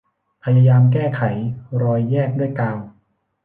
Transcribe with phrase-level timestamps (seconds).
[0.43, 1.21] พยายามแก้ไข
[1.81, 2.79] รอยแยกด้วยกาว